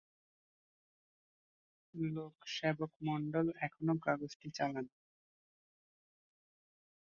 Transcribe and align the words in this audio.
লোক 1.93 2.35
সেবক 2.55 2.91
মণ্ডল 3.07 3.47
এখনও 3.59 3.95
কাগজটি 4.05 4.47
চালান। 4.57 4.85